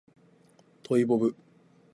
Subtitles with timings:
[0.81, 1.35] トイボブ